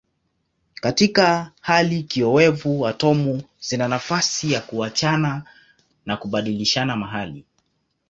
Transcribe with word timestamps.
Katika 0.81 1.51
hali 1.61 2.03
kiowevu 2.03 2.87
atomu 2.87 3.43
zina 3.59 3.87
nafasi 3.87 4.51
ya 4.51 4.61
kuachana 4.61 5.43
na 6.05 6.17
kubadilishana 6.17 6.95
mahali. 6.95 7.45